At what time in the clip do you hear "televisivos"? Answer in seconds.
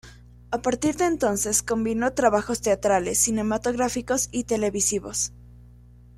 4.45-5.31